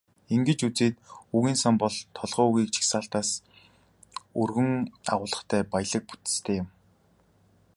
Ингэж 0.35 0.59
үзэхэд, 0.67 0.95
үгийн 1.35 1.57
сан 1.63 1.75
бол 1.83 1.95
толгой 2.17 2.45
үгийн 2.49 2.69
жагсаалтаас 2.75 3.29
өргөн 4.41 4.71
агуулгатай, 5.13 5.61
баялаг 5.73 6.03
бүтэцтэй 6.07 6.55
юм. 6.61 6.67